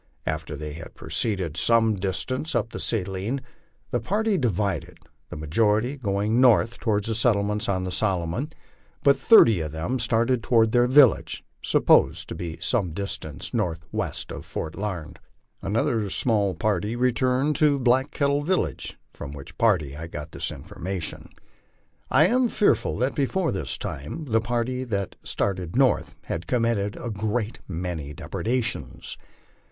After 0.25 0.55
they 0.55 0.73
had 0.73 0.95
proceeded 0.95 1.57
some 1.57 1.93
distance 1.93 2.55
up 2.55 2.71
the 2.71 2.79
Saline, 2.79 3.39
the 3.91 3.99
party 3.99 4.35
divided, 4.35 4.97
the 5.29 5.35
majority 5.37 5.95
going 5.95 6.41
north 6.41 6.79
toward 6.79 7.03
the 7.03 7.13
settlements 7.13 7.69
on 7.69 7.83
the 7.83 7.91
Solomon, 7.91 8.51
but 9.03 9.15
thirty 9.19 9.59
of 9.59 9.71
them 9.73 9.99
started 9.99 10.41
toward 10.41 10.71
their 10.71 10.87
village, 10.87 11.43
supposed 11.61 12.27
to 12.29 12.33
be 12.33 12.57
some 12.59 12.93
distance 12.93 13.53
northwest 13.53 14.31
of 14.31 14.43
Fort 14.43 14.75
Lamed. 14.75 15.19
Another 15.61 16.09
small 16.09 16.55
party 16.55 16.95
returned 16.95 17.55
to 17.57 17.79
Slack 17.85 18.09
Kettle's 18.09 18.47
village, 18.47 18.97
from 19.13 19.33
which 19.33 19.55
party 19.59 19.95
I 19.95 20.07
got 20.07 20.31
this 20.31 20.51
information.! 20.51 21.29
I 22.09 22.25
am 22.25 22.49
fearful 22.49 22.97
that 22.97 23.13
before 23.13 23.51
this 23.51 23.77
time 23.77 24.25
the 24.25 24.41
party 24.41 24.83
that 24.83 25.15
started 25.21 25.75
north 25.75 26.15
had 26.23 26.47
committed 26.47 26.95
a 26.97 27.11
great 27.11 27.59
many 27.67 28.15
depredations. 28.15 29.15